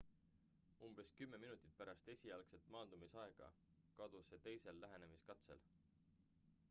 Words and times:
umbes 0.85 1.11
kümme 1.19 1.37
minutit 1.43 1.75
pärast 1.81 2.09
esialgset 2.13 2.71
maandumisaega 2.77 3.51
kadus 4.01 4.31
see 4.33 4.41
teisel 4.49 4.83
lähenemiskatsel 4.87 5.63